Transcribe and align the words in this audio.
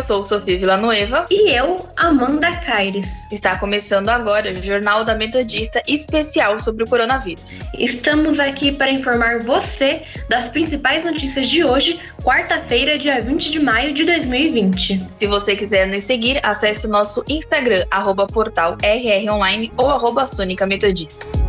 Eu 0.00 0.02
sou 0.02 0.24
Sofia 0.24 0.58
Villanueva. 0.58 1.26
E 1.30 1.50
eu, 1.50 1.86
Amanda 1.94 2.56
Caires. 2.56 3.26
Está 3.30 3.58
começando 3.58 4.08
agora 4.08 4.50
o 4.50 4.62
Jornal 4.62 5.04
da 5.04 5.14
Metodista 5.14 5.82
especial 5.86 6.58
sobre 6.58 6.84
o 6.84 6.86
coronavírus. 6.86 7.60
Estamos 7.78 8.40
aqui 8.40 8.72
para 8.72 8.90
informar 8.90 9.40
você 9.40 10.04
das 10.26 10.48
principais 10.48 11.04
notícias 11.04 11.50
de 11.50 11.62
hoje, 11.62 12.00
quarta-feira, 12.24 12.96
dia 12.96 13.20
20 13.20 13.50
de 13.50 13.60
maio 13.60 13.92
de 13.92 14.06
2020. 14.06 15.06
Se 15.16 15.26
você 15.26 15.54
quiser 15.54 15.86
nos 15.86 16.02
seguir, 16.02 16.40
acesse 16.42 16.86
o 16.86 16.90
nosso 16.90 17.22
Instagram, 17.28 17.84
arroba 17.90 18.26
portal 18.26 18.78
rronline 18.80 19.70
ou 19.76 19.90
arroba 19.90 20.24
Metodista. 20.66 21.39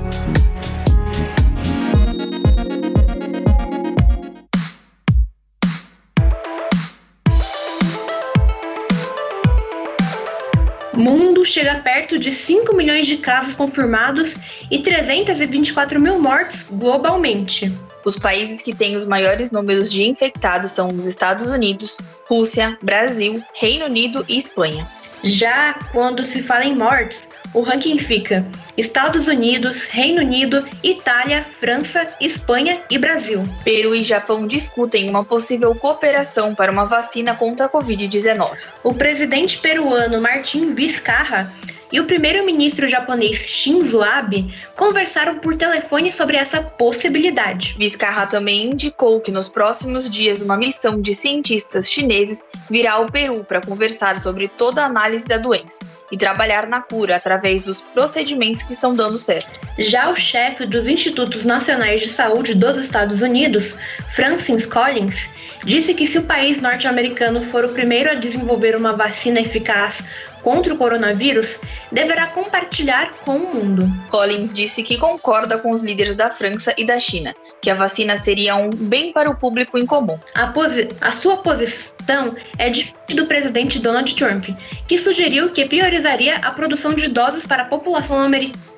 Chega 11.52 11.76
perto 11.76 12.18
de 12.18 12.34
5 12.34 12.76
milhões 12.76 13.05
de 13.05 13.18
casos 13.18 13.54
confirmados 13.54 14.36
e 14.70 14.80
324 14.80 16.00
mil 16.00 16.20
mortos 16.20 16.66
globalmente. 16.72 17.72
Os 18.03 18.17
países 18.17 18.62
que 18.62 18.73
têm 18.73 18.95
os 18.95 19.06
maiores 19.06 19.52
números 19.52 19.92
de 19.92 20.03
infectados 20.03 20.72
são 20.72 20.90
os 20.90 21.06
Estados 21.06 21.52
Unidos, 21.52 22.00
Rússia, 22.28 22.78
Brasil, 22.81 23.44
Reino 23.53 23.86
Unido 23.86 24.25
e 24.28 24.38
Espanha. 24.38 24.88
Já 25.23 25.78
quando 25.92 26.23
se 26.23 26.42
fala 26.42 26.66
em 26.66 26.75
mortes, 26.75 27.28
o 27.53 27.61
ranking 27.61 27.99
fica 27.99 28.45
Estados 28.77 29.27
Unidos, 29.27 29.88
Reino 29.88 30.21
Unido, 30.21 30.66
Itália, 30.83 31.45
França, 31.59 32.07
Espanha 32.19 32.81
e 32.89 32.97
Brasil. 32.97 33.44
Peru 33.63 33.94
e 33.94 34.03
Japão 34.03 34.47
discutem 34.47 35.09
uma 35.09 35.23
possível 35.23 35.75
cooperação 35.75 36.55
para 36.55 36.72
uma 36.72 36.85
vacina 36.85 37.35
contra 37.35 37.66
a 37.66 37.69
Covid-19. 37.69 38.66
O 38.83 38.94
presidente 38.94 39.57
peruano 39.57 40.22
Martin 40.22 40.73
Vizcarra 40.73 41.52
e 41.92 42.00
o 42.00 42.06
primeiro-ministro 42.06 42.88
japonês 42.88 43.38
Shinzo 43.38 44.02
Abe 44.02 44.53
conversaram 44.75 45.39
por 45.39 45.58
telefone 45.58 46.11
sobre 46.11 46.38
essa 46.38 46.61
possibilidade. 46.61 47.75
Vizcarra 47.78 48.25
também 48.25 48.66
indicou 48.66 49.20
que 49.20 49.31
nos 49.31 49.50
próximos 49.50 50.09
dias 50.09 50.42
uma 50.42 50.58
missão 50.58 51.02
de 51.02 51.14
cientistas 51.14 51.92
chineses 51.92 52.42
virá 52.69 52.94
ao 52.94 53.08
Peru 53.08 53.44
para 53.44 53.62
conversar 53.62 54.17
sobre 54.17 54.47
toda 54.47 54.84
a 54.84 54.86
análise 54.86 55.28
da 55.28 55.38
doença 55.38 55.80
e 56.12 56.17
trabalhar 56.17 56.67
na 56.67 56.81
cura 56.81 57.16
através 57.16 57.62
dos 57.62 57.81
procedimentos 57.81 58.64
que 58.64 58.73
estão 58.73 58.95
dando 58.95 59.17
certo. 59.17 59.59
Já 59.80 60.09
o 60.09 60.16
chefe 60.16 60.66
dos 60.66 60.88
Institutos 60.88 61.45
Nacionais 61.45 62.02
de 62.02 62.09
Saúde 62.09 62.53
dos 62.53 62.78
Estados 62.78 63.22
Unidos, 63.22 63.75
Francis 64.09 64.66
Collins, 64.66 65.30
disse 65.64 65.94
que 65.94 66.08
se 66.08 66.17
o 66.17 66.23
país 66.23 66.59
norte-americano 66.59 67.42
for 67.45 67.66
o 67.66 67.69
primeiro 67.69 68.12
a 68.12 68.16
desenvolver 68.16 68.75
uma 68.75 68.94
vacina 68.94 69.39
eficaz 69.39 70.00
contra 70.44 70.73
o 70.73 70.78
coronavírus 70.78 71.59
deverá 71.92 72.28
compartilhar 72.28 73.11
com 73.25 73.38
o 73.38 73.53
mundo. 73.53 73.88
Collins 74.09 74.53
disse 74.53 74.84
que 74.84 74.97
concorda 74.97 75.58
com 75.58 75.72
os 75.72 75.84
líderes 75.84 76.16
da 76.16 76.30
França 76.30 76.73
e 76.78 76.86
da 76.86 77.00
China, 77.00 77.34
que 77.61 77.70
a 77.70 77.75
vacina 77.75 78.17
seria 78.17 78.56
um 78.56 78.69
bem 78.69 79.12
para 79.12 79.30
o 79.30 79.36
público 79.36 79.78
em 79.78 79.86
comum. 79.86 80.19
A, 80.36 80.53
a 81.02 81.12
sua 81.12 81.38
posição 81.38 82.35
é 82.57 82.69
de 82.69 82.94
do 83.13 83.25
presidente 83.25 83.78
Donald 83.79 84.16
Trump, 84.16 84.46
que 84.88 84.97
sugeriu 84.97 85.52
que 85.52 85.66
priorizaria 85.66 86.35
a 86.35 86.52
produção 86.52 86.94
de 86.94 87.09
doses 87.09 87.46
para 87.46 87.63
a 87.63 87.66
população 87.66 88.18
americana 88.19 88.72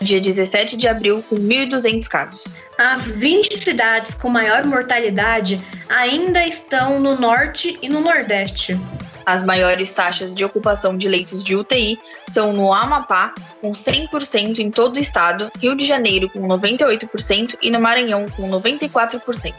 no 0.00 0.06
dia 0.06 0.20
17 0.20 0.76
de 0.76 0.88
abril, 0.88 1.24
com 1.28 1.36
1.200 1.36 2.08
casos. 2.08 2.54
As 2.78 3.02
20 3.02 3.62
cidades 3.62 4.14
com 4.14 4.28
maior 4.28 4.64
mortalidade 4.66 5.62
ainda 5.88 6.46
estão 6.46 7.00
no 7.00 7.18
norte 7.18 7.78
e 7.80 7.88
no 7.88 8.00
nordeste. 8.00 8.78
As 9.26 9.42
maiores 9.42 9.90
taxas 9.90 10.32
de 10.32 10.44
ocupação 10.44 10.96
de 10.96 11.08
leitos 11.08 11.42
de 11.42 11.56
UTI 11.56 11.98
são 12.28 12.52
no 12.52 12.72
Amapá, 12.72 13.34
com 13.60 13.72
100% 13.72 14.60
em 14.60 14.70
todo 14.70 14.98
o 14.98 15.00
estado, 15.00 15.50
Rio 15.60 15.74
de 15.74 15.84
Janeiro, 15.84 16.30
com 16.30 16.46
98% 16.46 17.56
e 17.60 17.68
no 17.68 17.80
Maranhão, 17.80 18.26
com 18.36 18.48
94%. 18.48 19.52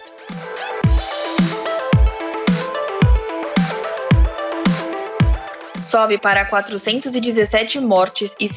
Sobe 5.84 6.18
para 6.18 6.46
417 6.46 7.82
mortes 7.82 8.36
e 8.40 8.48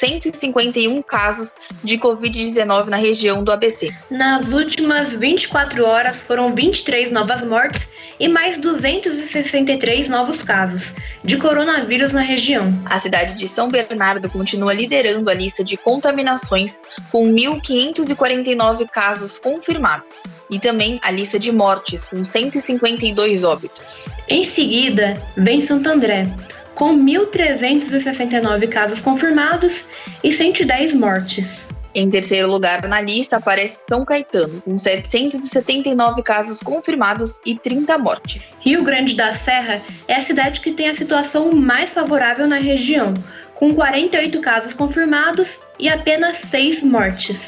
5.151 0.00 1.02
casos 1.04 1.54
de 1.82 1.96
Covid-19 1.98 2.86
na 2.86 2.96
região 2.96 3.44
do 3.44 3.52
ABC. 3.52 3.94
Nas 4.10 4.46
últimas 4.48 5.12
24 5.12 5.84
horas 5.84 6.22
foram 6.22 6.54
23 6.54 7.10
novas 7.12 7.42
mortes 7.42 7.88
e 8.18 8.28
mais 8.28 8.58
263 8.58 10.08
novos 10.08 10.42
casos 10.42 10.92
de 11.22 11.36
coronavírus 11.36 12.12
na 12.12 12.20
região. 12.20 12.72
A 12.84 12.98
cidade 12.98 13.34
de 13.34 13.48
São 13.48 13.68
Bernardo 13.68 14.28
continua 14.28 14.72
liderando 14.72 15.30
a 15.30 15.34
lista 15.34 15.64
de 15.64 15.76
contaminações 15.76 16.80
com 17.10 17.28
1.549 17.28 18.88
casos 18.88 19.38
confirmados 19.38 20.24
e 20.50 20.58
também 20.58 21.00
a 21.02 21.10
lista 21.10 21.38
de 21.38 21.52
mortes 21.52 22.04
com 22.04 22.22
152 22.22 23.44
óbitos. 23.44 24.06
Em 24.28 24.44
seguida, 24.44 25.20
vem 25.36 25.60
Santo 25.60 25.88
André, 25.88 26.26
com 26.74 26.96
1.369 26.96 28.68
casos 28.68 29.00
confirmados 29.00 29.86
e 30.22 30.32
110 30.32 30.94
mortes. 30.94 31.66
Em 31.94 32.10
terceiro 32.10 32.50
lugar 32.50 32.88
na 32.88 33.00
lista 33.00 33.36
aparece 33.36 33.84
São 33.88 34.04
Caetano, 34.04 34.60
com 34.62 34.76
779 34.76 36.22
casos 36.24 36.60
confirmados 36.60 37.38
e 37.46 37.56
30 37.56 37.96
mortes. 37.98 38.58
Rio 38.60 38.82
Grande 38.82 39.14
da 39.14 39.32
Serra 39.32 39.80
é 40.08 40.16
a 40.16 40.20
cidade 40.20 40.60
que 40.60 40.72
tem 40.72 40.88
a 40.88 40.94
situação 40.94 41.52
mais 41.52 41.90
favorável 41.90 42.48
na 42.48 42.58
região, 42.58 43.14
com 43.54 43.72
48 43.72 44.40
casos 44.40 44.74
confirmados 44.74 45.60
e 45.78 45.88
apenas 45.88 46.38
6 46.38 46.82
mortes. 46.82 47.38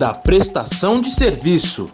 Da 0.00 0.14
prestação 0.14 0.98
de 0.98 1.10
serviço. 1.10 1.84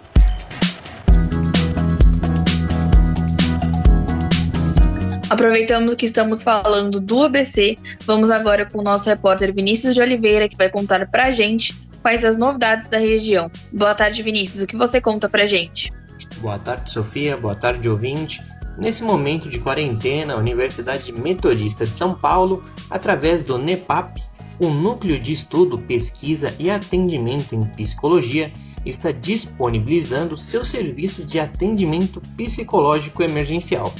Aproveitando 5.29 5.97
que 5.97 6.07
estamos 6.07 6.45
falando 6.45 7.01
do 7.01 7.25
ABC, 7.25 7.77
vamos 8.05 8.31
agora 8.31 8.65
com 8.65 8.79
o 8.79 8.83
nosso 8.85 9.09
repórter 9.09 9.53
Vinícius 9.53 9.97
de 9.97 10.01
Oliveira, 10.01 10.49
que 10.49 10.57
vai 10.57 10.71
contar 10.71 11.05
pra 11.09 11.33
gente 11.33 11.75
quais 12.01 12.25
as 12.25 12.39
novidades 12.39 12.87
da 12.87 12.99
região. 12.99 13.51
Boa 13.73 13.93
tarde, 13.93 14.23
Vinícius. 14.23 14.63
O 14.63 14.69
que 14.69 14.77
você 14.77 15.01
conta 15.01 15.29
pra 15.29 15.45
gente? 15.45 15.91
Boa 16.37 16.61
tarde, 16.61 16.93
Sofia. 16.93 17.37
Boa 17.37 17.57
tarde, 17.57 17.89
ouvinte. 17.89 18.41
Nesse 18.79 19.03
momento 19.03 19.49
de 19.49 19.59
quarentena, 19.59 20.35
a 20.35 20.37
Universidade 20.37 21.11
Metodista 21.11 21.85
de 21.85 21.97
São 21.97 22.15
Paulo, 22.15 22.63
através 22.89 23.43
do 23.43 23.59
NEPAP, 23.59 24.23
o 24.59 24.69
Núcleo 24.69 25.19
de 25.19 25.33
Estudo, 25.33 25.79
Pesquisa 25.79 26.55
e 26.59 26.71
Atendimento 26.71 27.55
em 27.55 27.63
Psicologia, 27.63 28.53
está 28.85 29.11
disponibilizando 29.11 30.37
seu 30.37 30.65
serviço 30.65 31.25
de 31.25 31.39
atendimento 31.41 32.21
psicológico 32.37 33.23
emergencial. 33.23 33.93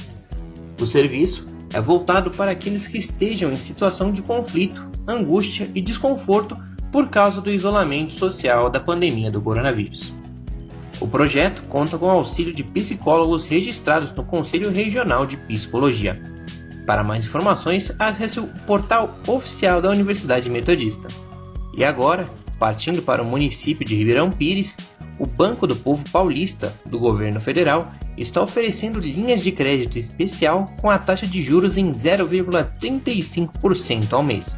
O 0.81 0.85
serviço 0.85 1.45
é 1.73 1.81
voltado 1.81 2.31
para 2.31 2.51
aqueles 2.51 2.87
que 2.87 2.97
estejam 2.97 3.51
em 3.51 3.57
situação 3.57 4.11
de 4.11 4.21
conflito, 4.21 4.89
angústia 5.05 5.69
e 5.75 5.81
desconforto 5.81 6.55
por 6.91 7.09
causa 7.09 7.41
do 7.41 7.51
isolamento 7.51 8.13
social 8.13 8.69
da 8.69 8.79
pandemia 8.79 9.29
do 9.29 9.41
coronavírus. 9.41 10.13
O 10.99 11.07
projeto 11.07 11.67
conta 11.67 11.97
com 11.97 12.07
o 12.07 12.11
auxílio 12.11 12.53
de 12.53 12.63
psicólogos 12.63 13.45
registrados 13.45 14.11
no 14.13 14.23
Conselho 14.23 14.71
Regional 14.71 15.25
de 15.25 15.37
Psicologia. 15.37 16.19
Para 16.87 17.03
mais 17.03 17.23
informações, 17.25 17.91
acesse 17.99 18.39
o 18.39 18.47
portal 18.65 19.19
oficial 19.27 19.79
da 19.81 19.89
Universidade 19.89 20.49
Metodista. 20.49 21.09
E 21.75 21.83
agora, 21.83 22.25
partindo 22.57 23.01
para 23.01 23.21
o 23.21 23.25
município 23.25 23.85
de 23.85 23.93
Ribeirão 23.93 24.31
Pires, 24.31 24.77
o 25.19 25.27
Banco 25.27 25.67
do 25.67 25.75
Povo 25.75 26.01
Paulista, 26.09 26.73
do 26.89 26.97
governo 26.97 27.41
federal, 27.41 27.91
está 28.17 28.41
oferecendo 28.41 29.01
linhas 29.01 29.43
de 29.43 29.51
crédito 29.51 29.99
especial 29.99 30.71
com 30.79 30.89
a 30.89 30.97
taxa 30.97 31.27
de 31.27 31.41
juros 31.41 31.75
em 31.75 31.91
0,35% 31.91 34.13
ao 34.13 34.23
mês. 34.23 34.57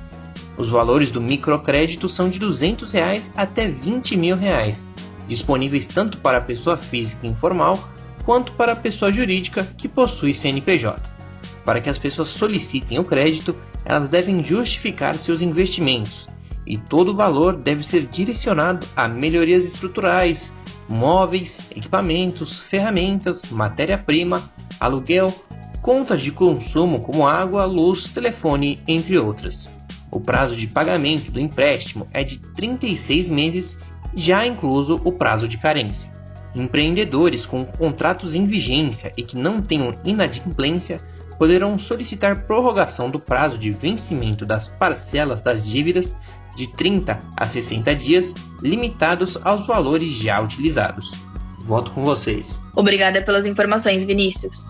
Os 0.56 0.70
valores 0.70 1.10
do 1.10 1.20
microcrédito 1.20 2.08
são 2.08 2.30
de 2.30 2.38
200 2.38 2.92
reais 2.92 3.32
até 3.36 3.68
20 3.68 4.16
mil 4.16 4.36
reais, 4.36 4.88
disponíveis 5.28 5.88
tanto 5.88 6.20
para 6.20 6.38
a 6.38 6.42
pessoa 6.42 6.78
física 6.78 7.26
informal 7.26 7.90
quanto 8.24 8.52
para 8.52 8.74
a 8.74 8.76
pessoa 8.76 9.12
jurídica 9.12 9.68
que 9.76 9.88
possui 9.88 10.36
CNPJ. 10.36 11.18
Para 11.66 11.82
que 11.82 11.90
as 11.90 11.98
pessoas 11.98 12.30
solicitem 12.30 13.00
o 13.00 13.04
crédito, 13.04 13.58
elas 13.86 14.10
devem 14.10 14.44
justificar 14.44 15.16
seus 15.16 15.42
investimentos, 15.42 16.28
e 16.66 16.78
todo 16.78 17.12
o 17.12 17.16
valor 17.16 17.56
deve 17.56 17.86
ser 17.86 18.06
direcionado 18.06 18.86
a 18.96 19.08
melhorias 19.08 19.66
estruturais, 19.66 20.54
móveis, 20.88 21.62
equipamentos, 21.72 22.62
ferramentas, 22.62 23.42
matéria-prima, 23.52 24.50
aluguel, 24.80 25.34
contas 25.82 26.22
de 26.22 26.32
consumo 26.32 27.00
como 27.02 27.28
água, 27.28 27.66
luz, 27.66 28.06
telefone, 28.06 28.82
entre 28.88 29.18
outras. 29.18 29.70
O 30.12 30.20
prazo 30.20 30.56
de 30.56 30.68
pagamento 30.68 31.32
do 31.32 31.40
empréstimo 31.40 32.08
é 32.12 32.24
de 32.24 32.40
36 32.40 33.30
meses, 33.30 33.78
já 34.16 34.46
incluso 34.46 35.00
o 35.04 35.12
prazo 35.12 35.48
de 35.48 35.58
carência. 35.58 36.12
Empreendedores 36.56 37.46
com 37.46 37.64
contratos 37.64 38.34
em 38.34 38.48
vigência 38.48 39.14
e 39.16 39.22
que 39.22 39.38
não 39.38 39.62
tenham 39.62 39.96
inadimplência 40.04 41.00
poderão 41.40 41.80
solicitar 41.80 42.46
prorrogação 42.46 43.10
do 43.10 43.20
prazo 43.20 43.58
de 43.58 43.72
vencimento 43.72 44.46
das 44.46 44.68
parcelas 44.68 45.42
das 45.42 45.66
dívidas 45.66 46.16
de 46.56 46.68
30 46.68 47.18
a 47.38 47.46
60 47.46 47.96
dias, 47.96 48.36
limitados 48.62 49.38
aos 49.44 49.66
valores 49.66 50.12
já 50.12 50.42
utilizados. 50.42 51.10
Volto 51.60 51.92
com 51.92 52.04
vocês. 52.04 52.60
Obrigada 52.76 53.22
pelas 53.22 53.46
informações, 53.48 54.04
Vinícius. 54.04 54.68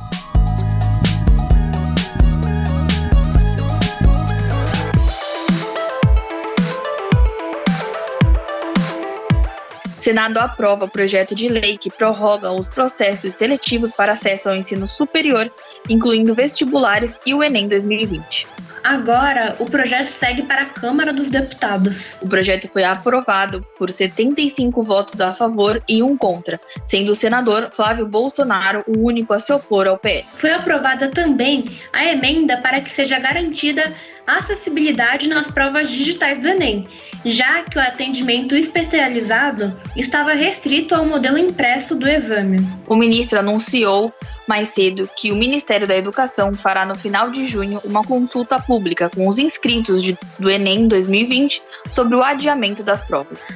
Senado 9.99 10.37
aprova 10.37 10.87
projeto 10.87 11.35
de 11.35 11.49
lei 11.49 11.77
que 11.77 11.91
prorroga 11.91 12.51
os 12.51 12.69
processos 12.69 13.33
seletivos 13.33 13.91
para 13.91 14.13
acesso 14.13 14.49
ao 14.49 14.55
ensino 14.55 14.87
superior, 14.87 15.51
incluindo 15.89 16.33
vestibulares 16.33 17.19
e 17.25 17.33
o 17.33 17.43
Enem 17.43 17.67
2020. 17.67 18.47
Agora, 18.81 19.57
o 19.59 19.65
projeto 19.65 20.07
segue 20.07 20.43
para 20.43 20.61
a 20.61 20.65
Câmara 20.65 21.11
dos 21.11 21.29
Deputados. 21.29 22.15
O 22.21 22.27
projeto 22.27 22.67
foi 22.69 22.83
aprovado 22.83 23.61
por 23.77 23.89
75 23.89 24.81
votos 24.81 25.19
a 25.19 25.33
favor 25.33 25.83
e 25.87 26.01
um 26.01 26.15
contra, 26.15 26.59
sendo 26.85 27.11
o 27.11 27.15
senador 27.15 27.69
Flávio 27.73 28.07
Bolsonaro 28.07 28.83
o 28.87 29.05
único 29.05 29.33
a 29.33 29.39
se 29.39 29.51
opor 29.51 29.85
ao 29.85 29.97
PL. 29.97 30.25
Foi 30.35 30.51
aprovada 30.51 31.09
também 31.09 31.65
a 31.91 32.05
emenda 32.05 32.57
para 32.61 32.79
que 32.79 32.89
seja 32.89 33.19
garantida 33.19 33.93
acessibilidade 34.37 35.27
nas 35.27 35.49
provas 35.49 35.89
digitais 35.89 36.39
do 36.39 36.47
Enem, 36.47 36.87
já 37.25 37.63
que 37.63 37.77
o 37.77 37.81
atendimento 37.81 38.55
especializado 38.55 39.75
estava 39.95 40.33
restrito 40.33 40.95
ao 40.95 41.05
modelo 41.05 41.37
impresso 41.37 41.95
do 41.95 42.07
exame. 42.07 42.57
O 42.87 42.95
ministro 42.95 43.39
anunciou 43.39 44.13
mais 44.47 44.69
cedo 44.69 45.07
que 45.15 45.31
o 45.31 45.35
Ministério 45.35 45.87
da 45.87 45.95
Educação 45.95 46.53
fará 46.53 46.85
no 46.85 46.95
final 46.95 47.29
de 47.29 47.45
junho 47.45 47.79
uma 47.83 48.03
consulta 48.03 48.59
pública 48.59 49.09
com 49.09 49.27
os 49.27 49.37
inscritos 49.37 50.01
de, 50.01 50.17
do 50.39 50.49
Enem 50.49 50.87
2020 50.87 51.61
sobre 51.91 52.15
o 52.15 52.23
adiamento 52.23 52.83
das 52.83 53.01
provas. 53.01 53.47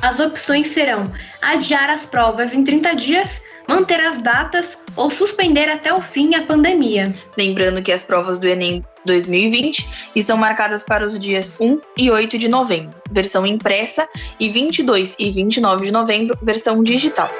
As 0.00 0.18
opções 0.18 0.68
serão 0.68 1.04
adiar 1.40 1.88
as 1.90 2.04
provas 2.04 2.52
em 2.52 2.64
30 2.64 2.94
dias 2.96 3.40
manter 3.68 4.00
as 4.00 4.18
datas 4.18 4.76
ou 4.96 5.10
suspender 5.10 5.70
até 5.70 5.94
o 5.94 6.00
fim 6.00 6.34
a 6.34 6.42
pandemia. 6.42 7.12
Lembrando 7.38 7.82
que 7.82 7.92
as 7.92 8.04
provas 8.04 8.38
do 8.38 8.46
Enem 8.46 8.84
2020 9.04 10.10
estão 10.14 10.36
marcadas 10.36 10.82
para 10.82 11.04
os 11.04 11.18
dias 11.18 11.54
1 11.60 11.80
e 11.96 12.10
8 12.10 12.38
de 12.38 12.48
novembro, 12.48 12.94
versão 13.10 13.46
impressa, 13.46 14.08
e 14.38 14.48
22 14.48 15.16
e 15.18 15.30
29 15.30 15.86
de 15.86 15.92
novembro, 15.92 16.38
versão 16.42 16.82
digital. 16.82 17.30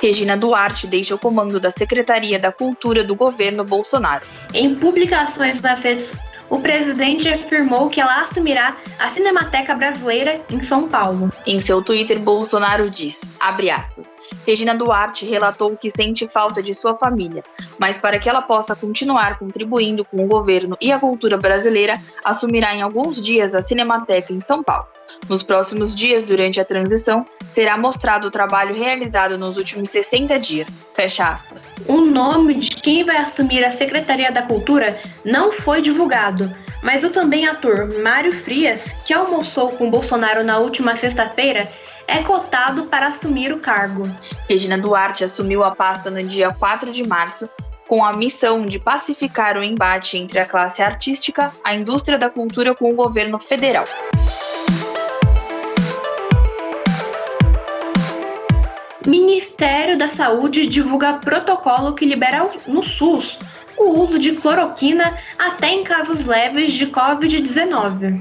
Regina 0.00 0.36
Duarte 0.36 0.88
deixa 0.88 1.14
o 1.14 1.18
comando 1.18 1.60
da 1.60 1.70
Secretaria 1.70 2.36
da 2.36 2.50
Cultura 2.50 3.04
do 3.04 3.14
governo 3.14 3.64
Bolsonaro. 3.64 4.26
Em 4.52 4.74
publicações 4.74 5.60
nas 5.60 5.80
redes 5.80 6.12
o 6.52 6.60
presidente 6.60 7.30
afirmou 7.30 7.88
que 7.88 7.98
ela 7.98 8.20
assumirá 8.20 8.76
a 8.98 9.08
Cinemateca 9.08 9.74
Brasileira 9.74 10.38
em 10.50 10.62
São 10.62 10.86
Paulo. 10.86 11.32
Em 11.46 11.58
seu 11.58 11.82
Twitter, 11.82 12.20
Bolsonaro 12.20 12.90
diz, 12.90 13.22
aspas, 13.40 14.14
Regina 14.46 14.74
Duarte 14.74 15.24
relatou 15.24 15.74
que 15.74 15.88
sente 15.88 16.28
falta 16.28 16.62
de 16.62 16.74
sua 16.74 16.94
família, 16.94 17.42
mas 17.78 17.96
para 17.96 18.18
que 18.18 18.28
ela 18.28 18.42
possa 18.42 18.76
continuar 18.76 19.38
contribuindo 19.38 20.04
com 20.04 20.22
o 20.22 20.28
governo 20.28 20.76
e 20.78 20.92
a 20.92 20.98
cultura 20.98 21.38
brasileira, 21.38 21.98
assumirá 22.22 22.76
em 22.76 22.82
alguns 22.82 23.22
dias 23.22 23.54
a 23.54 23.62
Cinemateca 23.62 24.34
em 24.34 24.40
São 24.42 24.62
Paulo. 24.62 24.86
Nos 25.28 25.42
próximos 25.42 25.94
dias, 25.94 26.22
durante 26.22 26.60
a 26.60 26.64
transição, 26.64 27.26
será 27.48 27.76
mostrado 27.76 28.26
o 28.26 28.30
trabalho 28.30 28.74
realizado 28.74 29.38
nos 29.38 29.58
últimos 29.58 29.90
60 29.90 30.38
dias. 30.38 30.80
Fecha 30.94 31.28
aspas. 31.28 31.72
O 31.86 32.00
nome 32.00 32.54
de 32.54 32.70
quem 32.70 33.04
vai 33.04 33.16
assumir 33.16 33.64
a 33.64 33.70
Secretaria 33.70 34.32
da 34.32 34.42
Cultura 34.42 34.98
não 35.24 35.52
foi 35.52 35.80
divulgado, 35.80 36.50
mas 36.82 37.04
o 37.04 37.10
também 37.10 37.46
ator 37.46 37.88
Mário 38.02 38.32
Frias, 38.32 38.84
que 39.06 39.14
almoçou 39.14 39.70
com 39.72 39.90
Bolsonaro 39.90 40.42
na 40.42 40.58
última 40.58 40.96
sexta-feira, 40.96 41.70
é 42.06 42.22
cotado 42.22 42.84
para 42.84 43.08
assumir 43.08 43.52
o 43.52 43.60
cargo. 43.60 44.08
Regina 44.48 44.76
Duarte 44.76 45.24
assumiu 45.24 45.62
a 45.62 45.74
pasta 45.74 46.10
no 46.10 46.22
dia 46.22 46.50
4 46.52 46.92
de 46.92 47.06
março 47.06 47.48
com 47.88 48.04
a 48.04 48.12
missão 48.12 48.64
de 48.64 48.78
pacificar 48.78 49.56
o 49.58 49.62
embate 49.62 50.16
entre 50.16 50.38
a 50.38 50.46
classe 50.46 50.82
artística, 50.82 51.52
a 51.62 51.74
indústria 51.74 52.16
da 52.16 52.30
cultura 52.30 52.74
com 52.74 52.90
o 52.90 52.94
governo 52.94 53.38
federal. 53.38 53.84
Ministério 59.06 59.98
da 59.98 60.08
Saúde 60.08 60.66
divulga 60.66 61.14
protocolo 61.14 61.94
que 61.94 62.06
libera 62.06 62.48
no 62.66 62.84
SUS 62.84 63.38
o 63.76 64.00
uso 64.00 64.18
de 64.18 64.32
cloroquina 64.32 65.16
até 65.38 65.72
em 65.72 65.84
casos 65.84 66.26
leves 66.26 66.72
de 66.72 66.86
Covid-19. 66.86 68.20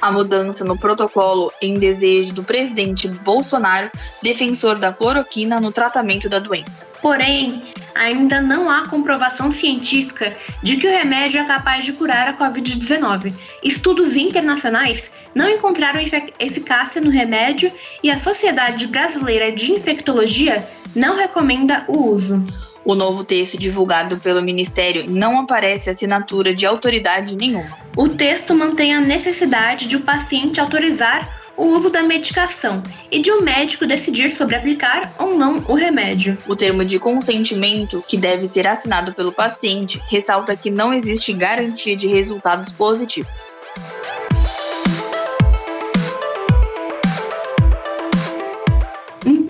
A 0.00 0.12
mudança 0.12 0.64
no 0.64 0.78
protocolo 0.78 1.52
em 1.60 1.78
desejo 1.78 2.32
do 2.32 2.44
presidente 2.44 3.08
Bolsonaro, 3.08 3.90
defensor 4.22 4.76
da 4.76 4.92
cloroquina 4.92 5.60
no 5.60 5.72
tratamento 5.72 6.28
da 6.28 6.38
doença. 6.38 6.86
Porém, 7.02 7.64
ainda 7.96 8.40
não 8.40 8.70
há 8.70 8.86
comprovação 8.86 9.50
científica 9.50 10.36
de 10.62 10.76
que 10.76 10.86
o 10.86 10.90
remédio 10.90 11.40
é 11.40 11.44
capaz 11.44 11.84
de 11.84 11.92
curar 11.92 12.28
a 12.28 12.38
Covid-19. 12.38 13.32
Estudos 13.64 14.16
internacionais 14.16 15.10
não 15.34 15.48
encontraram 15.48 16.00
eficácia 16.38 17.00
no 17.00 17.10
remédio 17.10 17.72
e 18.02 18.10
a 18.10 18.18
Sociedade 18.18 18.86
Brasileira 18.86 19.52
de 19.52 19.72
Infectologia 19.72 20.66
não 20.94 21.16
recomenda 21.16 21.84
o 21.88 22.10
uso. 22.10 22.42
O 22.84 22.94
novo 22.94 23.22
texto 23.22 23.58
divulgado 23.58 24.18
pelo 24.18 24.40
Ministério 24.40 25.04
não 25.08 25.38
aparece 25.38 25.90
assinatura 25.90 26.54
de 26.54 26.64
autoridade 26.64 27.36
nenhuma. 27.36 27.76
O 27.96 28.08
texto 28.08 28.54
mantém 28.54 28.94
a 28.94 29.00
necessidade 29.00 29.86
de 29.86 29.96
o 29.96 30.00
paciente 30.00 30.60
autorizar 30.60 31.28
o 31.58 31.66
uso 31.66 31.90
da 31.90 32.02
medicação 32.02 32.82
e 33.10 33.20
de 33.20 33.32
um 33.32 33.42
médico 33.42 33.84
decidir 33.84 34.30
sobre 34.30 34.54
aplicar 34.54 35.12
ou 35.18 35.36
não 35.36 35.56
o 35.68 35.74
remédio. 35.74 36.38
O 36.46 36.54
termo 36.54 36.84
de 36.84 36.98
consentimento, 36.98 38.02
que 38.06 38.16
deve 38.16 38.46
ser 38.46 38.66
assinado 38.66 39.12
pelo 39.12 39.32
paciente, 39.32 40.00
ressalta 40.08 40.56
que 40.56 40.70
não 40.70 40.94
existe 40.94 41.32
garantia 41.32 41.96
de 41.96 42.06
resultados 42.06 42.72
positivos. 42.72 43.58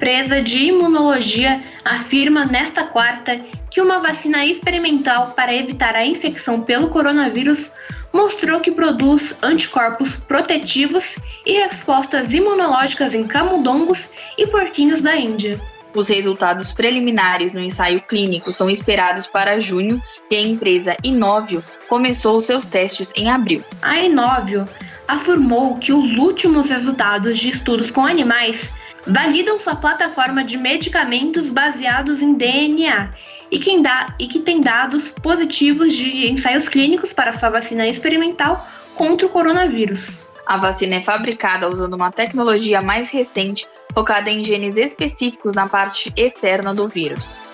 Empresa 0.09 0.41
de 0.41 0.61
imunologia 0.61 1.63
afirma 1.85 2.47
nesta 2.47 2.83
quarta 2.83 3.39
que 3.71 3.79
uma 3.79 3.99
vacina 4.01 4.43
experimental 4.43 5.35
para 5.37 5.55
evitar 5.55 5.95
a 5.95 6.07
infecção 6.07 6.63
pelo 6.63 6.89
coronavírus 6.89 7.71
mostrou 8.11 8.59
que 8.59 8.71
produz 8.71 9.37
anticorpos 9.43 10.17
protetivos 10.17 11.17
e 11.45 11.61
respostas 11.63 12.33
imunológicas 12.33 13.13
em 13.13 13.25
camundongos 13.25 14.09
e 14.39 14.47
porquinhos 14.47 15.03
da 15.03 15.15
Índia. 15.15 15.61
Os 15.95 16.09
resultados 16.09 16.73
preliminares 16.73 17.53
no 17.53 17.61
ensaio 17.61 18.01
clínico 18.01 18.51
são 18.51 18.71
esperados 18.71 19.27
para 19.27 19.61
junho 19.61 20.03
e 20.31 20.37
a 20.37 20.41
empresa 20.41 20.97
Inovio 21.05 21.63
começou 21.87 22.41
seus 22.41 22.65
testes 22.65 23.13
em 23.15 23.29
abril. 23.29 23.63
A 23.83 23.99
Inovio 23.99 24.67
afirmou 25.07 25.77
que 25.77 25.93
os 25.93 26.17
últimos 26.17 26.71
resultados 26.71 27.37
de 27.37 27.51
estudos 27.51 27.91
com 27.91 28.07
animais 28.07 28.71
validam 29.09 29.59
sua 29.59 29.75
plataforma 29.75 30.45
de 30.45 30.57
medicamentos 30.57 31.49
baseados 31.49 32.21
em 32.21 32.35
DNA 32.35 33.15
e, 33.51 33.59
que, 33.59 33.81
dá, 33.83 34.15
e 34.19 34.29
que 34.29 34.41
tem 34.41 34.61
dados 34.61 35.09
positivos 35.23 35.95
de 35.95 36.31
ensaios 36.31 36.69
clínicos 36.69 37.13
para 37.13 37.33
sua 37.33 37.49
vacina 37.49 37.89
experimental 37.89 38.69
contra 38.95 39.27
o 39.27 39.31
coronavírus. 39.31 40.11
A 40.47 40.59
vacina 40.59 40.97
é 40.97 41.03
fabricada 41.03 41.69
usando 41.69 41.95
uma 41.95 42.11
tecnologia 42.11 42.81
mais 42.81 43.11
recente 43.11 43.67
focada 43.95 44.31
em 44.31 44.45
genes 44.45 44.77
específicos 44.77 45.55
na 45.55 45.69
parte 45.69 46.13
externa 46.17 46.75
do 46.75 46.87
vírus. 46.87 47.49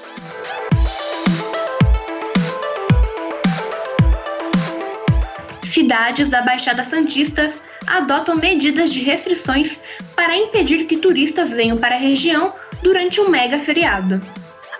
Cidades 5.65 6.29
da 6.29 6.43
Baixada 6.43 6.85
Santista 6.85 7.53
adotam 7.87 8.37
medidas 8.37 8.93
de 8.93 9.01
restrições 9.01 9.81
para 10.15 10.37
impedir 10.37 10.85
que 10.87 10.97
turistas 10.97 11.51
venham 11.51 11.77
para 11.77 11.95
a 11.95 11.99
região 11.99 12.53
durante 12.83 13.21
um 13.21 13.29
mega 13.29 13.59
feriado. 13.59 14.21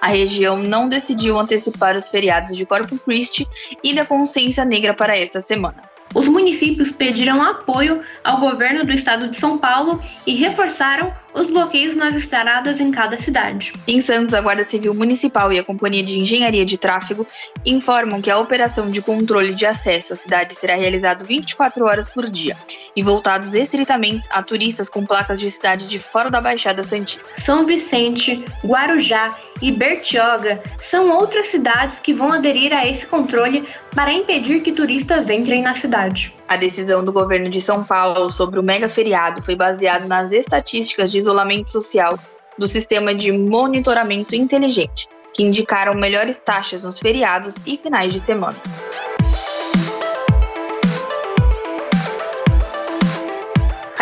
A 0.01 0.09
região 0.09 0.59
não 0.59 0.89
decidiu 0.89 1.39
antecipar 1.39 1.97
os 1.97 2.09
feriados 2.09 2.57
de 2.57 2.67
Corpus 2.67 3.01
Christi 3.03 3.49
e 3.83 3.95
da 3.95 4.05
Consciência 4.05 4.65
Negra 4.65 4.93
para 4.93 5.17
esta 5.17 5.41
semana 5.41 5.95
os 6.15 6.29
municípios 6.29 6.93
pediram 6.93 7.43
apoio 7.43 8.01
ao 8.23 8.39
governo 8.39 8.85
do 8.85 8.93
estado 8.93 9.29
de 9.29 9.39
São 9.39 9.59
Paulo 9.59 10.01
e 10.25 10.35
reforçaram 10.37 11.13
os 11.35 11.49
bloqueios 11.49 11.97
nas 11.97 12.15
estradas 12.15 12.81
em 12.81 12.91
cada 12.91 13.17
cidade. 13.17 13.73
Em 13.87 14.01
Santos, 14.01 14.35
a 14.35 14.41
Guarda 14.41 14.63
Civil 14.63 14.95
Municipal 14.95 15.53
e 15.53 15.59
a 15.59 15.65
Companhia 15.65 16.03
de 16.03 16.21
Engenharia 16.21 16.65
de 16.65 16.79
Tráfego 16.79 17.27
informam 17.67 18.23
que 18.23 18.31
a 18.31 18.39
operação 18.39 18.91
de 18.91 19.03
controle 19.03 19.55
de 19.55 19.67
acesso 19.67 20.13
à 20.13 20.17
cidade 20.17 20.55
será 20.55 20.77
realizada 20.77 21.25
24 21.25 21.85
horas 21.85 22.09
por 22.09 22.31
dia 22.31 22.57
e 22.95 23.03
voltados 23.03 23.55
estritamente 23.55 24.27
a 24.31 24.43
turistas 24.43 24.89
com 24.89 25.05
placas 25.05 25.41
de 25.41 25.51
cidade 25.51 25.89
de 25.89 25.99
fora 25.99 26.31
da 26.31 26.41
Baixada 26.41 26.85
Santista. 26.85 27.29
São 27.43 27.67
Vicente, 27.67 28.45
Guarujá 28.65 29.37
e 29.61 29.73
Bertioga 29.73 30.63
são 30.81 31.11
outras 31.11 31.47
cidades 31.47 31.99
que 31.99 32.15
vão 32.15 32.33
aderir 32.33 32.73
a 32.73 32.87
esse 32.87 33.07
controle 33.07 33.65
para 33.95 34.13
impedir 34.13 34.61
que 34.61 34.73
turistas 34.73 35.29
entrem 35.31 35.63
na 35.63 35.75
cidade. 35.75 36.35
A 36.47 36.57
decisão 36.57 37.05
do 37.05 37.13
governo 37.13 37.49
de 37.49 37.61
São 37.61 37.83
Paulo 37.83 38.31
sobre 38.31 38.61
o 38.61 38.63
mega 38.63 38.89
feriado 38.89 39.43
foi 39.43 39.57
baseada 39.57 40.07
nas 40.07 40.33
estatísticas 40.33 41.11
de 41.11 41.19
isolamento 41.19 41.71
social 41.71 42.19
do 42.59 42.67
sistema 42.67 43.15
de 43.15 43.33
monitoramento 43.33 44.35
inteligente, 44.37 45.09
que 45.33 45.43
indicaram 45.43 45.95
melhores 45.95 46.39
taxas 46.39 46.83
nos 46.85 47.01
feriados 47.01 47.63
e 47.67 47.79
finais 47.79 48.13
de 48.13 48.21
semana. 48.21 48.57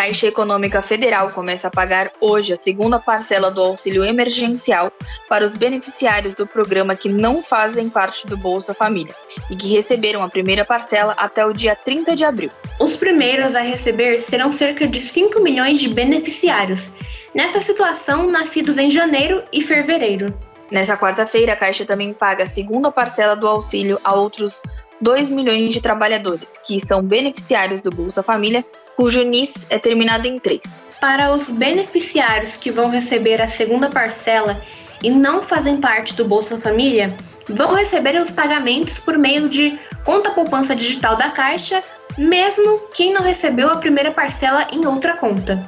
Caixa 0.03 0.27
Econômica 0.27 0.81
Federal 0.81 1.29
começa 1.29 1.69
a 1.69 1.71
pagar 1.71 2.11
hoje 2.19 2.51
a 2.51 2.57
segunda 2.61 2.99
parcela 2.99 3.49
do 3.49 3.61
auxílio 3.61 4.03
emergencial 4.03 4.91
para 5.29 5.45
os 5.45 5.55
beneficiários 5.55 6.35
do 6.35 6.45
programa 6.45 6.93
que 6.93 7.07
não 7.07 7.41
fazem 7.41 7.89
parte 7.89 8.27
do 8.27 8.35
Bolsa 8.35 8.73
Família 8.73 9.15
e 9.49 9.55
que 9.55 9.73
receberam 9.73 10.21
a 10.21 10.27
primeira 10.27 10.65
parcela 10.65 11.13
até 11.15 11.45
o 11.45 11.53
dia 11.53 11.73
30 11.73 12.17
de 12.17 12.25
abril. 12.25 12.51
Os 12.81 12.97
primeiros 12.97 13.55
a 13.55 13.61
receber 13.61 14.19
serão 14.19 14.51
cerca 14.51 14.85
de 14.85 14.99
5 14.99 15.39
milhões 15.39 15.79
de 15.79 15.87
beneficiários, 15.87 16.91
nessa 17.33 17.61
situação 17.61 18.29
nascidos 18.29 18.77
em 18.77 18.89
janeiro 18.89 19.41
e 19.53 19.61
fevereiro. 19.61 20.37
Nessa 20.69 20.97
quarta-feira, 20.97 21.53
a 21.53 21.55
Caixa 21.55 21.85
também 21.85 22.11
paga 22.11 22.43
a 22.43 22.47
segunda 22.47 22.91
parcela 22.91 23.37
do 23.37 23.47
auxílio 23.47 23.97
a 24.03 24.13
outros 24.13 24.63
2 24.99 25.29
milhões 25.29 25.73
de 25.73 25.81
trabalhadores 25.81 26.57
que 26.61 26.77
são 26.77 27.01
beneficiários 27.01 27.81
do 27.81 27.89
Bolsa 27.89 28.21
Família 28.21 28.65
cujo 28.95 29.23
NIS 29.23 29.65
é 29.69 29.77
terminado 29.77 30.27
em 30.27 30.39
3. 30.39 30.85
Para 30.99 31.31
os 31.31 31.49
beneficiários 31.49 32.57
que 32.57 32.71
vão 32.71 32.89
receber 32.89 33.41
a 33.41 33.47
segunda 33.47 33.89
parcela 33.89 34.59
e 35.01 35.09
não 35.09 35.41
fazem 35.41 35.77
parte 35.77 36.15
do 36.15 36.25
Bolsa 36.25 36.57
Família, 36.59 37.13
vão 37.47 37.73
receber 37.73 38.19
os 38.21 38.31
pagamentos 38.31 38.99
por 38.99 39.17
meio 39.17 39.49
de 39.49 39.77
conta 40.03 40.31
poupança 40.31 40.75
digital 40.75 41.15
da 41.15 41.29
Caixa, 41.29 41.83
mesmo 42.17 42.79
quem 42.93 43.13
não 43.13 43.21
recebeu 43.21 43.69
a 43.69 43.77
primeira 43.77 44.11
parcela 44.11 44.67
em 44.71 44.85
outra 44.85 45.17
conta. 45.17 45.67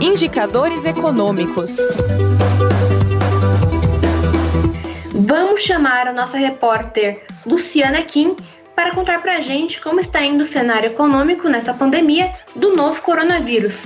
Indicadores 0.00 0.84
econômicos. 0.84 1.76
Vamos 5.34 5.62
chamar 5.62 6.06
a 6.06 6.12
nossa 6.12 6.36
repórter 6.36 7.24
Luciana 7.46 8.02
Kim 8.02 8.36
para 8.76 8.94
contar 8.94 9.22
para 9.22 9.38
a 9.38 9.40
gente 9.40 9.80
como 9.80 9.98
está 9.98 10.20
indo 10.20 10.42
o 10.42 10.44
cenário 10.44 10.90
econômico 10.90 11.48
nessa 11.48 11.72
pandemia 11.72 12.34
do 12.54 12.76
novo 12.76 13.00
coronavírus. 13.00 13.82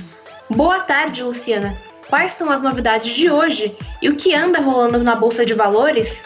Boa 0.49 0.81
tarde, 0.81 1.23
Luciana. 1.23 1.73
Quais 2.09 2.33
são 2.33 2.51
as 2.51 2.61
novidades 2.61 3.15
de 3.15 3.31
hoje 3.31 3.77
e 4.01 4.09
o 4.09 4.17
que 4.17 4.35
anda 4.35 4.59
rolando 4.59 5.01
na 5.01 5.15
Bolsa 5.15 5.45
de 5.45 5.53
Valores? 5.53 6.21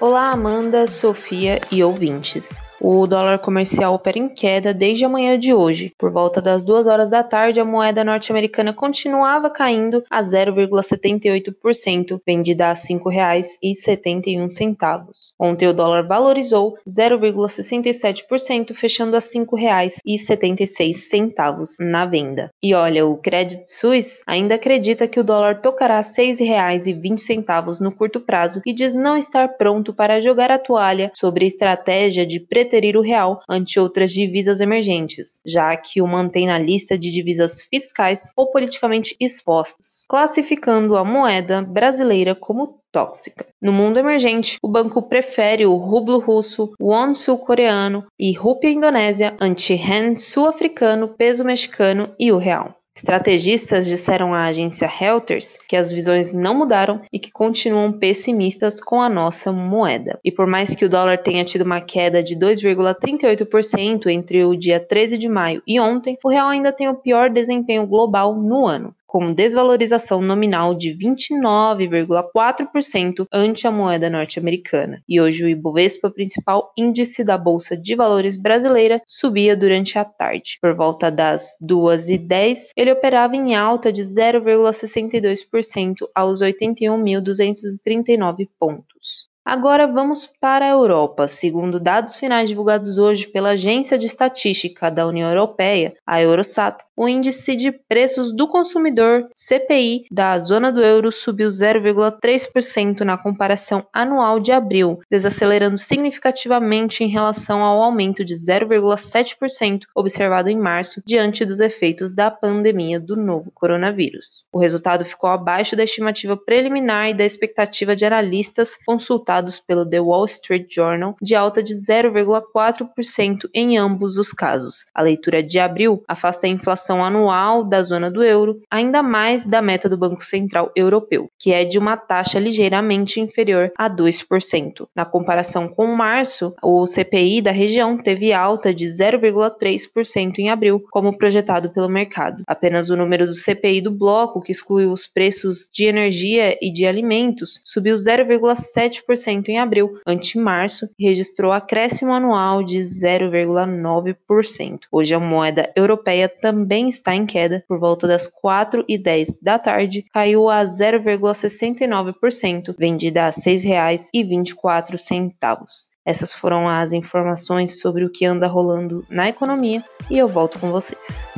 Olá, 0.00 0.30
Amanda, 0.30 0.86
Sofia 0.86 1.60
e 1.70 1.84
ouvintes. 1.84 2.62
O 2.84 3.06
dólar 3.06 3.38
comercial 3.38 3.94
opera 3.94 4.18
em 4.18 4.28
queda 4.28 4.74
desde 4.74 5.04
a 5.04 5.08
manhã 5.08 5.38
de 5.38 5.54
hoje. 5.54 5.92
Por 5.96 6.10
volta 6.10 6.42
das 6.42 6.64
2 6.64 6.88
horas 6.88 7.08
da 7.08 7.22
tarde, 7.22 7.60
a 7.60 7.64
moeda 7.64 8.02
norte-americana 8.02 8.72
continuava 8.72 9.48
caindo 9.48 10.02
a 10.10 10.20
0,78%, 10.20 12.20
vendida 12.26 12.66
a 12.66 12.70
R$ 12.70 12.74
5,71. 12.74 15.06
Ontem 15.38 15.68
o 15.68 15.72
dólar 15.72 16.08
valorizou 16.08 16.76
0,67%, 16.88 18.74
fechando 18.74 19.14
a 19.14 19.20
R$ 19.20 19.26
5,76 19.26 21.76
na 21.82 22.04
venda. 22.04 22.50
E 22.60 22.74
olha, 22.74 23.06
o 23.06 23.16
Credit 23.16 23.62
Suisse 23.68 24.24
ainda 24.26 24.56
acredita 24.56 25.06
que 25.06 25.20
o 25.20 25.24
dólar 25.24 25.60
tocará 25.60 25.98
R$ 25.98 26.02
6,20 26.02 27.80
no 27.80 27.92
curto 27.92 28.18
prazo 28.18 28.60
e 28.66 28.72
diz 28.72 28.92
não 28.92 29.16
estar 29.16 29.50
pronto 29.50 29.94
para 29.94 30.20
jogar 30.20 30.50
a 30.50 30.58
toalha 30.58 31.12
sobre 31.14 31.44
a 31.44 31.46
estratégia 31.46 32.26
de 32.26 32.40
preterição 32.40 32.71
preterir 32.72 32.96
o 32.96 33.02
real 33.02 33.42
ante 33.46 33.78
outras 33.78 34.10
divisas 34.10 34.62
emergentes, 34.62 35.40
já 35.44 35.76
que 35.76 36.00
o 36.00 36.06
mantém 36.06 36.46
na 36.46 36.58
lista 36.58 36.96
de 36.96 37.12
divisas 37.12 37.60
fiscais 37.60 38.30
ou 38.34 38.50
politicamente 38.50 39.14
expostas, 39.20 40.06
classificando 40.08 40.96
a 40.96 41.04
moeda 41.04 41.60
brasileira 41.60 42.34
como 42.34 42.80
tóxica. 42.90 43.46
No 43.60 43.72
mundo 43.72 43.98
emergente, 43.98 44.56
o 44.62 44.68
banco 44.68 45.02
prefere 45.02 45.66
o 45.66 45.76
rublo 45.76 46.18
russo, 46.18 46.72
won 46.80 47.14
sul-coreano 47.14 48.06
e 48.18 48.32
rúpia 48.32 48.70
indonésia 48.70 49.36
ante 49.38 49.74
yen 49.74 50.16
sul-africano, 50.16 51.08
peso 51.08 51.44
mexicano 51.44 52.14
e 52.18 52.32
o 52.32 52.38
real. 52.38 52.81
Estrategistas 52.94 53.86
disseram 53.86 54.34
à 54.34 54.44
agência 54.44 54.86
Reuters 54.86 55.58
que 55.66 55.76
as 55.76 55.90
visões 55.90 56.32
não 56.32 56.54
mudaram 56.54 57.00
e 57.10 57.18
que 57.18 57.32
continuam 57.32 57.90
pessimistas 57.90 58.80
com 58.80 59.00
a 59.00 59.08
nossa 59.08 59.50
moeda. 59.50 60.20
E 60.22 60.30
por 60.30 60.46
mais 60.46 60.74
que 60.74 60.84
o 60.84 60.88
dólar 60.88 61.18
tenha 61.18 61.42
tido 61.42 61.62
uma 61.62 61.80
queda 61.80 62.22
de 62.22 62.36
2,38% 62.36 64.06
entre 64.06 64.44
o 64.44 64.54
dia 64.54 64.78
13 64.78 65.16
de 65.16 65.28
maio 65.28 65.62
e 65.66 65.80
ontem, 65.80 66.18
o 66.22 66.28
real 66.28 66.48
ainda 66.48 66.70
tem 66.70 66.88
o 66.88 66.94
pior 66.94 67.30
desempenho 67.30 67.86
global 67.86 68.36
no 68.36 68.66
ano 68.66 68.94
com 69.12 69.32
desvalorização 69.34 70.22
nominal 70.22 70.74
de 70.74 70.96
29,4% 70.96 73.26
ante 73.30 73.66
a 73.66 73.70
moeda 73.70 74.08
norte-americana. 74.08 75.02
E 75.06 75.20
hoje 75.20 75.44
o 75.44 75.48
Ibovespa, 75.48 76.10
principal 76.10 76.72
índice 76.78 77.22
da 77.22 77.36
Bolsa 77.36 77.76
de 77.76 77.94
Valores 77.94 78.38
brasileira, 78.38 79.02
subia 79.06 79.54
durante 79.54 79.98
a 79.98 80.04
tarde. 80.06 80.56
Por 80.62 80.74
volta 80.74 81.10
das 81.10 81.50
2h10, 81.62 82.70
ele 82.74 82.90
operava 82.90 83.36
em 83.36 83.54
alta 83.54 83.92
de 83.92 84.00
0,62% 84.00 86.08
aos 86.14 86.40
81.239 86.40 88.48
pontos. 88.58 89.30
Agora 89.44 89.88
vamos 89.88 90.30
para 90.40 90.64
a 90.64 90.68
Europa. 90.68 91.26
Segundo 91.26 91.80
dados 91.80 92.14
finais 92.14 92.48
divulgados 92.48 92.96
hoje 92.96 93.26
pela 93.26 93.50
Agência 93.50 93.98
de 93.98 94.06
Estatística 94.06 94.88
da 94.88 95.04
União 95.04 95.28
Europeia, 95.28 95.94
a 96.06 96.22
Eurostat, 96.22 96.84
o 96.96 97.08
índice 97.08 97.56
de 97.56 97.72
preços 97.72 98.32
do 98.34 98.46
consumidor 98.46 99.26
CPI 99.32 100.04
da 100.12 100.38
zona 100.38 100.70
do 100.70 100.80
euro 100.80 101.10
subiu 101.10 101.48
0,3% 101.48 103.00
na 103.00 103.18
comparação 103.18 103.84
anual 103.92 104.38
de 104.38 104.52
abril, 104.52 105.00
desacelerando 105.10 105.76
significativamente 105.76 107.02
em 107.02 107.08
relação 107.08 107.64
ao 107.64 107.82
aumento 107.82 108.24
de 108.24 108.34
0,7% 108.34 109.80
observado 109.92 110.48
em 110.50 110.58
março 110.58 111.02
diante 111.04 111.44
dos 111.44 111.58
efeitos 111.58 112.14
da 112.14 112.30
pandemia 112.30 113.00
do 113.00 113.16
novo 113.16 113.50
coronavírus. 113.50 114.46
O 114.52 114.58
resultado 114.60 115.04
ficou 115.04 115.30
abaixo 115.30 115.74
da 115.74 115.82
estimativa 115.82 116.36
preliminar 116.36 117.10
e 117.10 117.14
da 117.14 117.24
expectativa 117.24 117.96
de 117.96 118.04
analistas 118.04 118.78
consultados 118.86 119.31
pelo 119.66 119.88
The 119.88 120.00
Wall 120.00 120.24
Street 120.24 120.66
Journal 120.70 121.16
de 121.22 121.34
alta 121.34 121.62
de 121.62 121.74
0,4% 121.74 123.48
em 123.54 123.78
ambos 123.78 124.18
os 124.18 124.32
casos. 124.32 124.84
A 124.94 125.02
leitura 125.02 125.42
de 125.42 125.58
abril 125.58 126.02
afasta 126.06 126.46
a 126.46 126.50
inflação 126.50 127.04
anual 127.04 127.64
da 127.64 127.82
zona 127.82 128.10
do 128.10 128.22
euro, 128.22 128.60
ainda 128.70 129.02
mais 129.02 129.44
da 129.44 129.62
meta 129.62 129.88
do 129.88 129.96
Banco 129.96 130.24
Central 130.24 130.70
Europeu, 130.74 131.28
que 131.38 131.52
é 131.52 131.64
de 131.64 131.78
uma 131.78 131.96
taxa 131.96 132.38
ligeiramente 132.38 133.20
inferior 133.20 133.72
a 133.78 133.88
2%. 133.88 134.86
Na 134.94 135.04
comparação 135.04 135.68
com 135.68 135.86
março, 135.86 136.54
o 136.62 136.84
CPI 136.86 137.40
da 137.40 137.52
região 137.52 137.96
teve 137.96 138.32
alta 138.32 138.74
de 138.74 138.86
0,3% 138.86 140.38
em 140.38 140.50
abril, 140.50 140.82
como 140.90 141.16
projetado 141.16 141.70
pelo 141.70 141.88
mercado. 141.88 142.42
Apenas 142.46 142.90
o 142.90 142.96
número 142.96 143.26
do 143.26 143.34
CPI 143.34 143.80
do 143.80 143.90
bloco, 143.90 144.40
que 144.42 144.52
excluiu 144.52 144.92
os 144.92 145.06
preços 145.06 145.68
de 145.72 145.84
energia 145.84 146.58
e 146.60 146.72
de 146.72 146.86
alimentos, 146.86 147.60
subiu 147.64 147.94
0,7% 147.94 149.21
em 149.30 149.58
abril, 149.58 149.98
ante 150.06 150.38
março, 150.38 150.88
registrou 150.98 151.52
acréscimo 151.52 152.10
anual 152.12 152.62
de 152.62 152.78
0,9%. 152.78 154.80
Hoje 154.90 155.14
a 155.14 155.20
moeda 155.20 155.70
europeia 155.76 156.26
também 156.28 156.88
está 156.88 157.14
em 157.14 157.26
queda, 157.26 157.62
por 157.68 157.78
volta 157.78 158.08
das 158.08 158.26
4 158.26 158.84
e 158.88 158.96
10 158.98 159.38
da 159.40 159.58
tarde, 159.58 160.04
caiu 160.12 160.48
a 160.48 160.64
0,69%, 160.64 162.74
vendida 162.78 163.22
a 163.22 163.26
R$ 163.26 163.32
6,24. 163.32 165.92
Essas 166.04 166.32
foram 166.32 166.68
as 166.68 166.92
informações 166.92 167.80
sobre 167.80 168.04
o 168.04 168.10
que 168.10 168.26
anda 168.26 168.48
rolando 168.48 169.06
na 169.08 169.28
economia 169.28 169.84
e 170.10 170.18
eu 170.18 170.26
volto 170.26 170.58
com 170.58 170.68
vocês. 170.70 171.32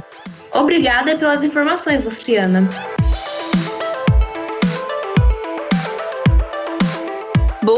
Obrigada 0.53 1.19
pelas 1.19 1.45
informações, 1.45 2.05
Luciana. 2.05 2.69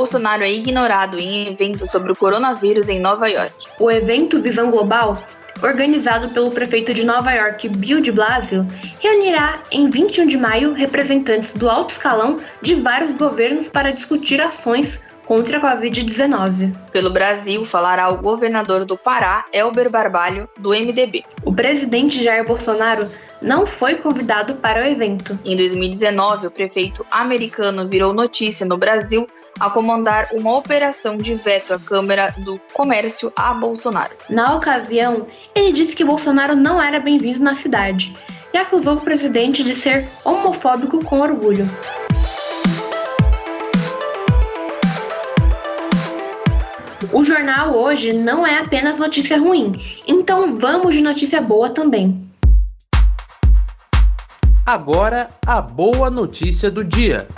Bolsonaro 0.06 0.44
é 0.44 0.52
ignorado 0.52 1.18
em 1.18 1.48
evento 1.48 1.84
sobre 1.84 2.12
o 2.12 2.14
coronavírus 2.14 2.88
em 2.88 3.00
Nova 3.00 3.26
York. 3.26 3.66
O 3.80 3.90
evento 3.90 4.40
Visão 4.40 4.70
Global, 4.70 5.20
organizado 5.60 6.28
pelo 6.28 6.52
prefeito 6.52 6.94
de 6.94 7.04
Nova 7.04 7.32
York, 7.32 7.68
Bill 7.68 7.98
de 7.98 8.12
Blasio, 8.12 8.64
reunirá 9.00 9.58
em 9.68 9.90
21 9.90 10.28
de 10.28 10.38
maio 10.38 10.72
representantes 10.74 11.52
do 11.54 11.68
alto 11.68 11.90
escalão 11.90 12.38
de 12.62 12.76
vários 12.76 13.10
governos 13.10 13.68
para 13.68 13.90
discutir 13.90 14.40
ações 14.40 15.00
contra 15.26 15.58
a 15.58 15.76
Covid-19. 15.76 16.72
Pelo 16.92 17.12
Brasil, 17.12 17.64
falará 17.64 18.08
o 18.08 18.18
governador 18.18 18.84
do 18.84 18.96
Pará, 18.96 19.44
Elber 19.52 19.90
Barbalho, 19.90 20.48
do 20.56 20.70
MDB. 20.70 21.24
O 21.44 21.52
presidente 21.52 22.22
Jair 22.22 22.44
Bolsonaro 22.44 23.10
não 23.40 23.66
foi 23.66 23.96
convidado 23.96 24.56
para 24.56 24.82
o 24.82 24.84
evento. 24.84 25.38
Em 25.44 25.56
2019, 25.56 26.46
o 26.46 26.50
prefeito 26.50 27.04
americano 27.10 27.86
virou 27.86 28.12
notícia 28.12 28.66
no 28.66 28.76
Brasil 28.76 29.28
ao 29.58 29.70
comandar 29.70 30.28
uma 30.32 30.56
operação 30.56 31.16
de 31.16 31.34
veto 31.34 31.74
à 31.74 31.78
Câmara 31.78 32.34
do 32.38 32.60
Comércio 32.72 33.32
a 33.36 33.52
Bolsonaro. 33.52 34.14
Na 34.28 34.56
ocasião, 34.56 35.26
ele 35.54 35.72
disse 35.72 35.94
que 35.94 36.04
Bolsonaro 36.04 36.54
não 36.54 36.82
era 36.82 37.00
bem-vindo 37.00 37.40
na 37.40 37.54
cidade 37.54 38.14
e 38.52 38.58
acusou 38.58 38.94
o 38.94 39.00
presidente 39.00 39.62
de 39.62 39.74
ser 39.74 40.08
homofóbico 40.24 41.04
com 41.04 41.20
orgulho. 41.20 41.68
O 47.12 47.22
jornal 47.22 47.74
hoje 47.74 48.12
não 48.12 48.46
é 48.46 48.58
apenas 48.58 48.98
notícia 48.98 49.38
ruim, 49.38 49.72
então 50.06 50.58
vamos 50.58 50.94
de 50.94 51.02
notícia 51.02 51.40
boa 51.40 51.70
também. 51.70 52.26
Agora, 54.66 55.28
a 55.46 55.60
boa 55.60 56.10
notícia 56.10 56.68
do 56.68 56.82
dia. 56.82 57.28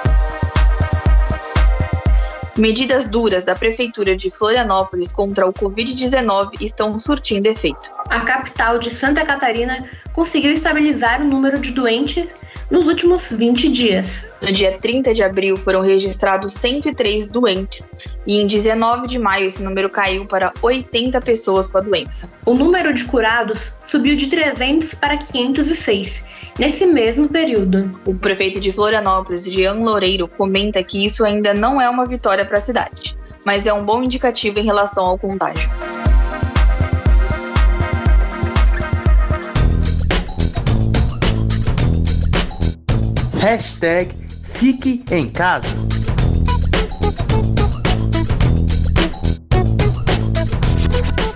Medidas 2.56 3.10
duras 3.10 3.44
da 3.44 3.54
Prefeitura 3.54 4.16
de 4.16 4.30
Florianópolis 4.30 5.12
contra 5.12 5.46
o 5.46 5.52
Covid-19 5.52 6.52
estão 6.58 6.98
surtindo 6.98 7.46
efeito. 7.46 7.90
A 8.08 8.20
capital 8.20 8.78
de 8.78 8.88
Santa 8.88 9.26
Catarina 9.26 9.86
conseguiu 10.14 10.52
estabilizar 10.52 11.20
o 11.20 11.26
número 11.26 11.60
de 11.60 11.70
doentes 11.70 12.26
nos 12.70 12.86
últimos 12.86 13.30
20 13.30 13.68
dias. 13.68 14.08
No 14.40 14.52
dia 14.52 14.78
30 14.78 15.14
de 15.14 15.22
abril 15.22 15.56
foram 15.56 15.80
registrados 15.80 16.54
103 16.54 17.26
doentes 17.26 17.90
e 18.26 18.40
em 18.40 18.46
19 18.46 19.06
de 19.06 19.18
maio 19.18 19.46
esse 19.46 19.62
número 19.62 19.90
caiu 19.90 20.26
para 20.26 20.52
80 20.62 21.20
pessoas 21.20 21.68
com 21.68 21.78
a 21.78 21.80
doença. 21.80 22.28
O 22.46 22.54
número 22.54 22.92
de 22.94 23.04
curados 23.04 23.58
subiu 23.86 24.14
de 24.14 24.28
300 24.28 24.94
para 24.94 25.16
506 25.16 26.22
nesse 26.58 26.86
mesmo 26.86 27.28
período. 27.28 27.90
O 28.06 28.14
prefeito 28.14 28.60
de 28.60 28.72
Florianópolis, 28.72 29.44
Jean 29.44 29.74
Loureiro, 29.74 30.28
comenta 30.28 30.82
que 30.82 31.04
isso 31.04 31.24
ainda 31.24 31.54
não 31.54 31.80
é 31.80 31.88
uma 31.88 32.04
vitória 32.04 32.44
para 32.44 32.58
a 32.58 32.60
cidade, 32.60 33.16
mas 33.44 33.66
é 33.66 33.72
um 33.72 33.84
bom 33.84 34.02
indicativo 34.02 34.58
em 34.58 34.64
relação 34.64 35.04
ao 35.04 35.18
contágio. 35.18 35.68
Hashtag 43.38 44.12
Fique 44.42 45.04
em 45.12 45.28
Casa. 45.28 45.68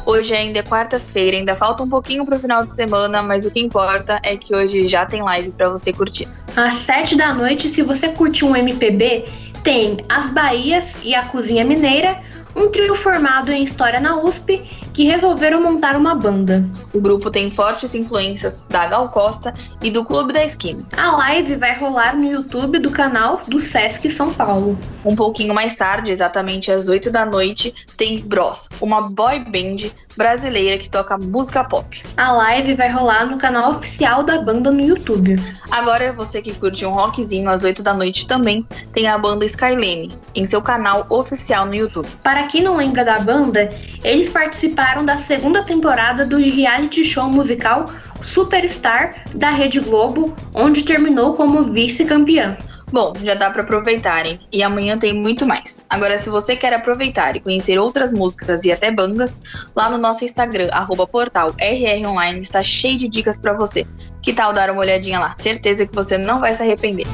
Hoje 0.04 0.34
ainda 0.34 0.58
é 0.58 0.62
quarta-feira, 0.64 1.36
ainda 1.36 1.54
falta 1.54 1.84
um 1.84 1.88
pouquinho 1.88 2.26
pro 2.26 2.40
final 2.40 2.66
de 2.66 2.74
semana, 2.74 3.22
mas 3.22 3.46
o 3.46 3.52
que 3.52 3.60
importa 3.60 4.20
é 4.24 4.36
que 4.36 4.54
hoje 4.54 4.88
já 4.88 5.06
tem 5.06 5.22
live 5.22 5.52
para 5.52 5.70
você 5.70 5.92
curtir. 5.92 6.28
Às 6.56 6.74
sete 6.80 7.16
da 7.16 7.32
noite, 7.32 7.70
se 7.70 7.82
você 7.82 8.08
curte 8.08 8.44
um 8.44 8.56
MPB, 8.56 9.24
tem 9.62 9.98
As 10.08 10.28
Bahias 10.30 10.96
e 11.04 11.14
a 11.14 11.24
Cozinha 11.24 11.64
Mineira, 11.64 12.20
um 12.54 12.68
trio 12.68 12.96
formado 12.96 13.52
em 13.52 13.62
História 13.62 14.00
na 14.00 14.16
USP 14.16 14.60
que 14.92 15.04
resolveram 15.04 15.62
montar 15.62 15.96
uma 15.96 16.14
banda. 16.14 16.64
O 16.92 17.00
grupo 17.00 17.30
tem 17.30 17.50
fortes 17.50 17.94
influências 17.94 18.62
da 18.68 18.86
Gal 18.86 19.08
Costa 19.08 19.52
e 19.82 19.90
do 19.90 20.04
Clube 20.04 20.32
da 20.32 20.44
Esquina. 20.44 20.82
A 20.96 21.16
live 21.16 21.56
vai 21.56 21.78
rolar 21.78 22.16
no 22.16 22.30
YouTube 22.30 22.78
do 22.78 22.90
canal 22.90 23.40
do 23.48 23.58
Sesc 23.58 24.08
São 24.10 24.32
Paulo. 24.32 24.78
Um 25.04 25.16
pouquinho 25.16 25.54
mais 25.54 25.74
tarde, 25.74 26.12
exatamente 26.12 26.70
às 26.70 26.88
8 26.88 27.10
da 27.10 27.24
noite, 27.24 27.74
tem 27.96 28.20
Bros, 28.20 28.68
uma 28.80 29.08
boy 29.08 29.38
band 29.40 29.90
brasileira 30.16 30.76
que 30.76 30.90
toca 30.90 31.16
música 31.16 31.64
pop. 31.64 32.02
A 32.16 32.32
live 32.32 32.74
vai 32.74 32.90
rolar 32.90 33.26
no 33.26 33.38
canal 33.38 33.72
oficial 33.72 34.22
da 34.22 34.40
banda 34.40 34.70
no 34.70 34.80
YouTube. 34.80 35.40
Agora, 35.70 36.12
você 36.12 36.42
que 36.42 36.52
curte 36.52 36.84
um 36.84 36.90
rockzinho 36.90 37.48
às 37.48 37.64
8 37.64 37.82
da 37.82 37.94
noite 37.94 38.26
também, 38.26 38.66
tem 38.92 39.08
a 39.08 39.16
banda 39.16 39.44
Skylane 39.44 40.10
em 40.34 40.44
seu 40.44 40.60
canal 40.60 41.06
oficial 41.08 41.66
no 41.66 41.74
YouTube. 41.74 42.08
Para 42.22 42.44
quem 42.44 42.62
não 42.62 42.76
lembra 42.76 43.04
da 43.04 43.18
banda, 43.20 43.70
eles 44.04 44.28
participaram 44.28 44.81
da 45.04 45.16
segunda 45.16 45.62
temporada 45.62 46.26
do 46.26 46.36
reality 46.36 47.04
show 47.04 47.28
musical 47.30 47.86
Superstar 48.24 49.24
da 49.32 49.50
Rede 49.50 49.78
Globo, 49.78 50.34
onde 50.52 50.82
terminou 50.82 51.34
como 51.34 51.62
vice-campeã. 51.62 52.56
Bom, 52.90 53.14
já 53.22 53.34
dá 53.34 53.48
para 53.50 53.62
aproveitarem 53.62 54.40
e 54.52 54.62
amanhã 54.62 54.98
tem 54.98 55.14
muito 55.14 55.46
mais. 55.46 55.84
Agora, 55.88 56.18
se 56.18 56.28
você 56.28 56.56
quer 56.56 56.74
aproveitar 56.74 57.36
e 57.36 57.40
conhecer 57.40 57.78
outras 57.78 58.12
músicas 58.12 58.64
e 58.64 58.72
até 58.72 58.90
bandas, 58.90 59.38
lá 59.74 59.88
no 59.88 59.96
nosso 59.96 60.24
Instagram, 60.24 60.68
arroba 60.72 61.06
portal 61.06 61.54
RROnline, 61.58 62.40
está 62.40 62.62
cheio 62.62 62.98
de 62.98 63.08
dicas 63.08 63.38
para 63.38 63.54
você. 63.54 63.86
Que 64.20 64.32
tal 64.32 64.52
dar 64.52 64.68
uma 64.68 64.80
olhadinha 64.80 65.20
lá? 65.20 65.34
Certeza 65.38 65.86
que 65.86 65.94
você 65.94 66.18
não 66.18 66.40
vai 66.40 66.52
se 66.52 66.62
arrepender. 66.62 67.06